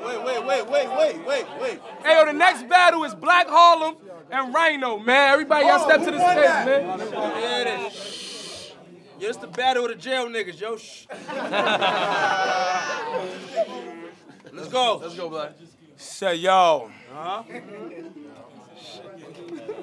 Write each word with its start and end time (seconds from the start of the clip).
Wait, 0.00 0.24
wait, 0.24 0.44
wait, 0.46 0.66
wait, 0.68 0.88
wait, 0.88 1.26
wait, 1.26 1.46
wait. 1.60 1.80
Hey, 2.02 2.14
yo, 2.14 2.24
the 2.24 2.32
next 2.32 2.68
battle 2.68 3.04
is 3.04 3.14
Black 3.14 3.46
Harlem 3.48 3.96
and 4.30 4.54
Rhino, 4.54 4.98
man. 4.98 5.32
Everybody, 5.32 5.66
y'all 5.66 5.84
step 5.84 6.02
to 6.04 6.10
the 6.10 6.18
stage, 6.18 6.66
man. 6.66 6.98
Yeah, 7.12 7.60
it 7.60 7.66
is. 7.92 8.72
Yeah, 9.18 9.28
it's 9.30 9.38
the 9.38 9.48
battle 9.48 9.84
of 9.84 9.90
the 9.90 9.96
jail 9.96 10.26
niggas, 10.28 10.60
yo. 10.60 10.76
Shh. 10.76 11.06
Let's 14.52 14.68
go. 14.68 14.98
Let's 15.02 15.16
go, 15.16 15.28
Black. 15.28 15.52
Say, 15.96 16.36
yo. 16.36 16.90
Uh-huh. 17.12 17.42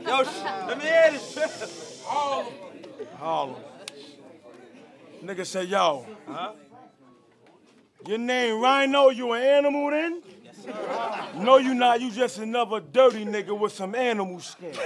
Yo, 0.07 0.23
sh- 0.23 0.43
let 0.67 0.77
me 0.77 0.83
hear 0.85 1.11
this. 1.11 2.01
Harlem. 2.05 3.55
Nigga 5.25 5.43
say, 5.43 5.63
yo. 5.63 6.05
Huh? 6.27 6.51
Your 8.05 8.19
name 8.19 8.61
Rhino, 8.61 9.09
you 9.09 9.33
an 9.33 9.41
animal 9.41 9.89
then? 9.89 10.21
No, 11.37 11.57
you 11.57 11.73
not. 11.73 11.99
You 11.99 12.11
just 12.11 12.37
another 12.37 12.79
dirty 12.79 13.25
nigga 13.25 13.57
with 13.57 13.71
some 13.71 13.95
animal 13.95 14.39
skin. 14.39 14.71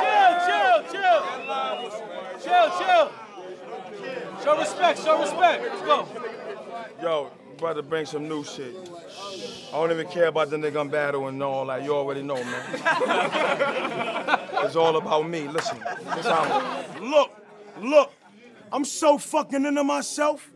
Chill, 0.00 0.32
chill, 0.46 0.82
chill. 0.90 1.20
Chill, 2.42 2.68
chill. 2.78 3.12
Show 4.42 4.58
respect, 4.58 4.98
show 5.04 5.20
respect. 5.20 5.62
Let's 5.64 5.82
go. 5.82 6.08
Yo, 7.02 7.30
brother, 7.58 7.82
bring 7.82 8.06
some 8.06 8.28
new 8.28 8.44
shit. 8.44 8.74
I 9.68 9.72
don't 9.72 9.90
even 9.90 10.06
care 10.08 10.26
about 10.26 10.50
the 10.50 10.56
nigga 10.56 10.80
I'm 10.80 10.88
battling 10.88 11.34
and 11.34 11.42
all 11.42 11.66
that. 11.66 11.82
You 11.82 11.94
already 11.94 12.22
know, 12.22 12.36
man. 12.36 12.64
it's 14.64 14.76
all 14.76 14.96
about 14.96 15.28
me. 15.28 15.48
Listen, 15.48 15.78
look, 17.00 17.30
look. 17.80 18.12
I'm 18.72 18.84
so 18.84 19.16
fucking 19.18 19.64
into 19.64 19.84
myself. 19.84 20.50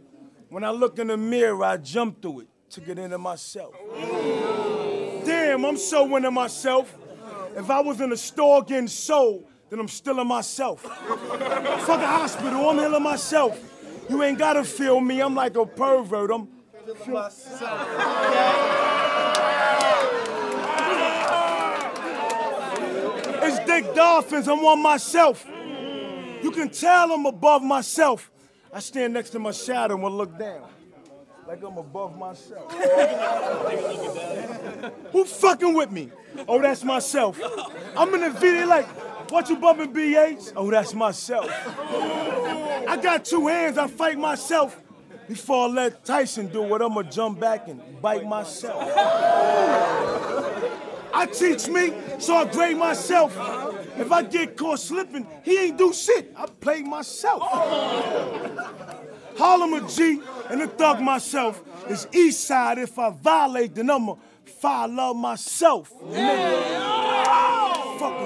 When 0.49 0.65
I 0.65 0.71
look 0.71 0.99
in 0.99 1.07
the 1.09 1.17
mirror, 1.17 1.65
I 1.65 1.77
jump 1.77 2.21
through 2.21 2.41
it 2.41 2.49
to 2.71 2.81
get 2.81 2.99
into 2.99 3.19
myself. 3.19 3.75
Damn, 5.25 5.65
I'm 5.65 5.77
so 5.77 6.17
into 6.17 6.31
myself. 6.31 6.97
If 7.57 7.71
I 7.71 7.81
was 7.81 8.01
in 8.01 8.13
a 8.13 8.17
store 8.17 8.63
getting 8.63 8.89
sold, 8.89 9.47
then 9.69 9.79
I'm 9.79 9.89
still 9.89 10.21
in 10.21 10.27
myself. 10.27 10.83
Fuck 10.83 12.01
a 12.01 12.07
hospital, 12.07 12.69
I'm 12.69 12.79
healing 12.79 13.03
myself. 13.03 13.59
You 14.09 14.23
ain't 14.25 14.39
gotta 14.39 14.65
feel 14.65 15.01
me, 15.01 15.21
I'm 15.21 15.37
like 15.37 15.57
a 15.57 15.65
pervert. 15.65 16.33
I'm 16.33 16.49
It's 23.43 23.59
Dick 23.67 23.95
Dolphins, 23.95 24.49
I'm 24.49 24.61
on 24.61 24.83
myself. 24.83 25.47
You 25.47 26.51
can 26.51 26.71
tell 26.71 27.13
I'm 27.13 27.27
above 27.27 27.63
myself. 27.63 28.31
I 28.73 28.81
stand 28.81 29.13
next 29.13 29.31
to 29.31 29.39
my 29.39 29.51
shadow 29.51 29.95
and 30.07 30.17
look 30.17 30.39
down. 30.39 30.69
Like 31.47 31.63
I'm 31.63 31.77
above 31.77 32.17
myself. 32.17 32.73
Who 35.13 35.25
fucking 35.25 35.75
with 35.75 35.91
me? 35.91 36.11
Oh, 36.49 36.63
that's 36.63 36.85
myself. 36.85 37.39
I'm 37.97 38.15
in 38.15 38.21
the 38.21 38.31
video 38.31 38.67
like, 38.67 38.87
what 39.31 39.49
you 39.51 39.57
bumping 39.57 39.93
BH? 39.93 40.53
Oh, 40.57 40.71
that's 40.71 40.95
myself. 40.95 41.51
I 42.89 42.97
got 43.03 43.25
two 43.25 43.49
hands, 43.49 43.77
I 43.77 43.89
fight 43.89 44.19
myself. 44.19 44.81
Before 45.31 45.69
I 45.69 45.71
let 45.71 46.05
Tyson 46.05 46.49
do 46.49 46.75
it, 46.75 46.83
I'ma 46.83 47.03
jump 47.05 47.39
back 47.39 47.69
and 47.69 47.81
bite 48.03 48.27
myself. 48.27 48.83
I 51.15 51.25
teach 51.33 51.69
me, 51.69 51.93
so 52.19 52.35
I 52.35 52.47
grade 52.51 52.77
myself. 52.77 53.37
If 53.97 54.11
I 54.11 54.25
get 54.25 54.57
caught 54.57 54.81
slipping, 54.81 55.29
he 55.45 55.57
ain't 55.67 55.79
do 55.79 55.93
shit. 55.93 56.35
I 56.37 56.47
play 56.47 56.83
myself. 56.83 57.43
Harlem 59.39 59.75
a 59.75 59.89
G 59.89 60.21
and 60.49 60.63
a 60.63 60.67
thug 60.67 61.01
myself. 61.01 61.63
It's 61.87 62.09
East 62.13 62.43
Side. 62.49 62.79
If 62.79 62.99
I 62.99 63.11
violate, 63.11 63.77
then 63.77 63.89
I'ma 63.89 64.17
follow 64.45 65.15
myself. 65.15 65.91
Fuck 65.91 66.03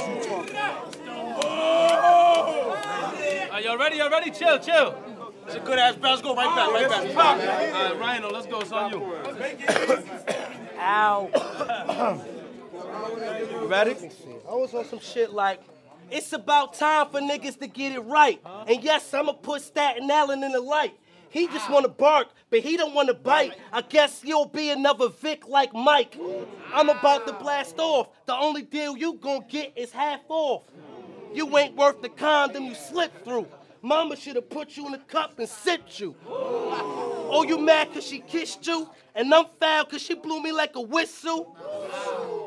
is 0.01 0.09
you 0.09 0.21
talking? 0.25 0.57
Are 3.53 3.61
y'all 3.61 3.77
ready? 3.77 3.99
Y'all 3.99 4.09
ready? 4.09 4.31
Chill, 4.31 4.59
chill. 4.59 5.14
It's 5.47 5.55
a 5.57 5.61
good 5.61 5.79
ass 5.79 5.95
battle. 5.97 6.11
Let's 6.11 6.23
go 6.23 6.35
right 6.35 6.57
back, 6.57 6.71
right 6.73 6.89
back. 6.89 7.75
All 7.75 7.91
right, 7.91 7.99
Rhino, 8.01 8.31
let's 8.31 8.47
go. 8.47 8.61
It's 8.61 8.73
on 8.73 8.93
you. 8.93 9.03
Ow. 10.79 11.31
You 13.51 13.67
ready? 13.67 13.97
I 14.49 14.55
was 14.55 14.75
on 14.75 14.85
some 14.85 15.01
shit 15.01 15.33
like, 15.33 15.61
it's 16.11 16.33
about 16.33 16.75
time 16.75 17.09
for 17.09 17.21
niggas 17.21 17.59
to 17.61 17.67
get 17.67 17.93
it 17.93 18.01
right. 18.01 18.41
And 18.67 18.83
yes, 18.83 19.13
I'ma 19.13 19.33
put 19.33 19.63
Staten 19.63 20.11
Island 20.11 20.45
in 20.45 20.53
the 20.53 20.61
light. 20.61 20.95
He 21.31 21.49
just 21.49 21.69
wanna 21.69 21.89
bark, 21.89 22.29
but 22.49 22.61
he 22.61 22.77
don't 22.77 22.95
wanna 22.95 23.15
bite. 23.15 23.55
I 23.73 23.83
guess 23.83 24.23
you'll 24.25 24.47
be 24.47 24.71
another 24.71 25.09
Vic 25.09 25.49
like 25.49 25.75
Mike. 25.75 26.17
I'm 26.73 26.89
about 26.89 27.27
to 27.27 27.33
blast 27.33 27.79
off. 27.79 28.09
The 28.27 28.37
only 28.37 28.63
deal 28.63 28.97
you 28.97 29.15
gon' 29.15 29.45
get 29.49 29.73
is 29.77 29.91
half 29.91 30.21
off. 30.29 30.63
You 31.33 31.59
ain't 31.59 31.75
worth 31.75 32.01
the 32.03 32.09
condom 32.09 32.65
you 32.65 32.75
slipped 32.75 33.25
through. 33.25 33.49
Mama 33.85 34.17
should 34.17 34.37
have 34.37 34.49
put 34.49 34.79
you 34.79 34.87
in 34.87 34.95
a 34.95 34.99
cup 34.99 35.39
and 35.39 35.47
sipped 35.47 36.01
you. 36.01 36.15
Oh, 36.27 37.45
you 37.47 37.59
mad 37.59 37.93
cause 37.93 38.07
she 38.07 38.21
kissed 38.21 38.67
you? 38.67 38.89
And 39.15 39.33
I'm 39.35 39.45
foul 39.61 39.85
cause 39.85 40.01
she 40.01 40.15
blew 40.15 40.41
me 40.41 40.53
like 40.53 40.75
a 40.75 40.81
whistle? 40.81 41.55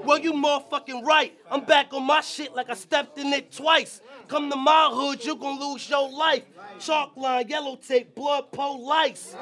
Well, 0.08 0.20
you 0.20 0.32
motherfucking 0.32 1.04
right. 1.04 1.38
I'm 1.52 1.66
back 1.66 1.94
on 1.94 2.04
my 2.04 2.22
shit 2.22 2.56
like 2.56 2.70
I 2.70 2.76
stepped 2.76 3.18
in 3.18 3.28
it 3.34 3.52
twice. 3.52 4.00
Come 4.30 4.50
to 4.50 4.56
my 4.56 4.90
hood, 4.90 5.26
you 5.26 5.36
gon' 5.36 5.60
lose 5.60 5.90
your 5.90 6.10
life. 6.10 6.44
Chalk 6.80 7.18
line, 7.18 7.50
yellow 7.50 7.76
tape, 7.76 8.16
blood, 8.16 8.50
pole 8.54 8.88
lice. 8.88 9.36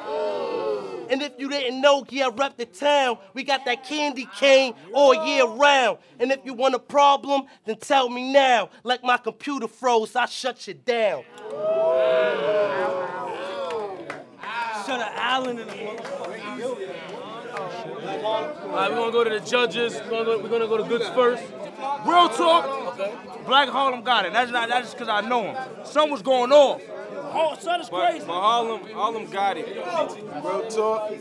And 1.12 1.22
if 1.22 1.34
you 1.38 1.50
didn't 1.50 1.82
know, 1.82 2.04
yeah, 2.10 2.26
I 2.26 2.30
rep 2.30 2.58
the 2.58 2.66
town. 2.66 3.20
We 3.36 3.44
got 3.44 3.64
that 3.66 3.84
candy 3.84 4.28
cane 4.40 4.74
all 4.92 5.28
year 5.28 5.46
round. 5.46 6.00
And 6.20 6.32
if 6.32 6.40
you 6.44 6.56
want 6.56 6.74
a 6.74 6.80
problem, 6.80 7.44
then 7.66 7.78
tell 7.78 8.10
me 8.10 8.34
now. 8.34 8.72
Like 8.84 9.04
my 9.04 9.18
computer 9.18 9.68
froze, 9.68 10.16
I 10.16 10.26
shut 10.26 10.68
you 10.68 10.74
down. 10.74 11.26
Staten 14.82 15.14
Island 15.16 15.60
in 15.60 15.68
the 15.68 16.56
building. 16.58 16.90
All 17.58 18.70
right, 18.72 18.90
we're 18.92 18.98
gonna 18.98 19.12
go 19.12 19.24
to 19.24 19.30
the 19.30 19.40
judges. 19.40 19.94
We're 19.94 20.10
gonna 20.10 20.26
go, 20.26 20.40
we're 20.40 20.50
gonna 20.50 20.68
go 20.68 20.78
to 20.78 20.84
Goods 20.84 21.08
first. 21.10 21.44
Real 22.06 22.30
talk. 22.30 22.98
Black 23.46 23.70
Harlem 23.70 24.02
got 24.02 24.26
it. 24.26 24.34
That's 24.34 24.52
not 24.52 24.70
that's 24.70 24.88
just 24.88 24.98
because 24.98 25.10
I 25.10 25.28
know 25.28 25.44
him. 25.44 25.58
Something 25.86 26.12
was 26.12 26.22
going 26.22 26.52
on. 26.52 26.82
Oh, 27.38 27.56
son 27.60 27.82
is 27.82 27.90
But, 27.90 28.10
crazy. 28.12 28.26
but 28.26 28.34
Harlem, 28.40 28.82
Harlem 28.94 29.26
got 29.30 29.58
it. 29.58 29.68
Real 29.68 30.68
talk. 30.70 31.12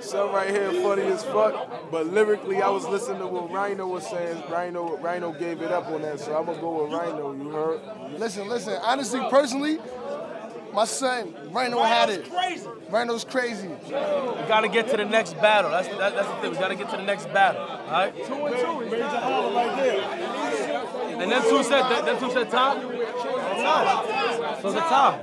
Some 0.00 0.30
right 0.32 0.50
here 0.50 0.70
funny 0.82 1.02
as 1.02 1.24
fuck. 1.24 1.90
But 1.90 2.06
lyrically, 2.08 2.60
I 2.62 2.68
was 2.68 2.86
listening 2.86 3.18
to 3.20 3.26
what 3.26 3.50
Rhino 3.50 3.86
was 3.86 4.06
saying. 4.06 4.42
Rhino, 4.50 4.96
Rhino 4.98 5.32
gave 5.32 5.62
it 5.62 5.72
up 5.72 5.86
on 5.88 6.02
that, 6.02 6.20
so 6.20 6.36
I'm 6.36 6.46
gonna 6.46 6.60
go 6.60 6.84
with 6.84 6.92
Rhino. 6.92 7.32
You 7.32 7.48
heard? 7.50 7.80
Listen, 8.18 8.48
listen. 8.48 8.74
Honestly, 8.82 9.20
personally, 9.30 9.78
my 10.76 10.84
son 10.84 11.34
Rhino 11.52 11.82
had 11.82 12.10
it. 12.10 12.30
Crazy. 12.30 12.68
Rhino's 12.90 13.24
crazy. 13.24 13.68
We 13.68 13.90
gotta 13.90 14.68
get 14.68 14.88
to 14.90 14.98
the 14.98 15.06
next 15.06 15.32
battle. 15.40 15.70
That's 15.70 15.88
that, 15.88 16.14
that's 16.14 16.28
the 16.28 16.34
thing. 16.36 16.50
We 16.50 16.58
gotta 16.58 16.74
get 16.74 16.90
to 16.90 16.98
the 16.98 17.02
next 17.02 17.32
battle. 17.32 17.62
All 17.62 17.90
right. 17.90 18.14
Two 18.26 18.34
and 18.44 18.56
two. 18.56 18.80
Raise 18.92 19.00
your 19.00 19.08
holler 19.08 19.54
right 19.54 19.74
there. 19.76 20.02
And 21.22 21.32
then 21.32 21.42
two 21.44 21.62
said 21.64 21.80
that 21.80 22.04
them 22.04 22.18
two 22.18 22.30
said 22.30 22.50
tie. 22.50 22.74
Tie. 22.78 24.58
So 24.60 24.68
it's 24.68 24.76
a 24.76 24.80
tie. 24.80 25.22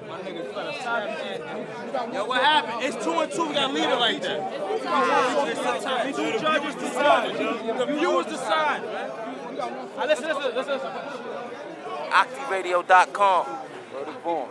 Yo, 2.12 2.25
what 2.25 2.42
happened? 2.42 2.84
It's 2.84 3.06
two 3.06 3.12
and 3.12 3.31
two. 3.31 3.47
We 3.47 3.53
gotta 3.53 3.74
leave 3.74 3.90
it 3.90 4.00
like 4.00 4.22
that. 4.24 4.53
It's 4.74 5.59
a 5.59 5.80
tie. 5.86 6.12
Two 6.12 6.40
judges 6.40 6.75
decide. 6.81 7.36
The 7.78 7.86
viewers 7.86 8.25
decide, 8.25 8.81
man. 8.86 9.12
All 9.62 9.69
right, 9.97 10.08
listen, 10.08 10.28
listen, 10.30 10.56
listen. 10.56 10.80
ArteRadio.com. 12.09 13.47
Word 13.94 14.07
of 14.07 14.24
born. 14.24 14.50